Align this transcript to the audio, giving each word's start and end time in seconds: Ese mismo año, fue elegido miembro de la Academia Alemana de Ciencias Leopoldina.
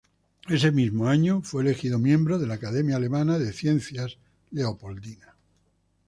Ese 0.49 0.71
mismo 0.71 1.09
año, 1.09 1.43
fue 1.43 1.61
elegido 1.61 1.99
miembro 1.99 2.39
de 2.39 2.47
la 2.47 2.55
Academia 2.55 2.95
Alemana 2.95 3.37
de 3.37 3.53
Ciencias 3.53 4.17
Leopoldina. 4.49 5.35